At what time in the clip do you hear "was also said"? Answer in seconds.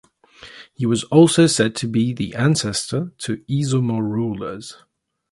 0.87-1.75